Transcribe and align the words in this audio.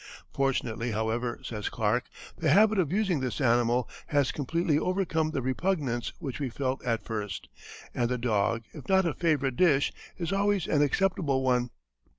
"Fortunately, 0.33 0.93
however," 0.93 1.37
says 1.43 1.69
Clark, 1.69 2.05
"the 2.35 2.49
habit 2.49 2.79
of 2.79 2.91
using 2.91 3.19
this 3.19 3.39
animal 3.39 3.87
has 4.07 4.31
completely 4.31 4.79
overcome 4.79 5.29
the 5.29 5.43
repugnance 5.43 6.11
which 6.17 6.39
we 6.39 6.49
felt 6.49 6.83
at 6.83 7.03
first, 7.03 7.49
and 7.93 8.09
the 8.09 8.17
dog, 8.17 8.63
if 8.73 8.89
not 8.89 9.05
a 9.05 9.13
favorite 9.13 9.57
dish, 9.57 9.93
is 10.17 10.33
always 10.33 10.65
an 10.65 10.81
acceptable 10.81 11.43
one." 11.43 11.69